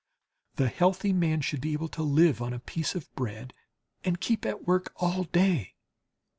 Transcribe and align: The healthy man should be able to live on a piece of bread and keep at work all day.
The 0.55 0.67
healthy 0.67 1.13
man 1.13 1.41
should 1.41 1.61
be 1.61 1.73
able 1.73 1.87
to 1.89 2.01
live 2.01 2.41
on 2.41 2.53
a 2.53 2.59
piece 2.59 2.95
of 2.95 3.13
bread 3.13 3.53
and 4.03 4.19
keep 4.19 4.47
at 4.47 4.65
work 4.65 4.91
all 4.95 5.25
day. 5.25 5.75